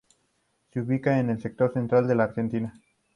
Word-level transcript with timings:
Se 0.73 0.81
ubica 0.81 1.19
en 1.19 1.29
el 1.29 1.39
sector 1.39 1.73
central 1.73 2.07
de 2.07 2.15
la 2.15 2.23
Argentina. 2.23 2.73